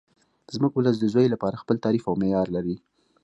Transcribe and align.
زموږ 0.55 0.71
ولس 0.75 0.97
د 0.99 1.05
زوی 1.13 1.27
لپاره 1.33 1.61
خپل 1.61 1.75
تعریف 1.83 2.03
او 2.07 2.15
معیار 2.21 2.47
لري 2.55 2.75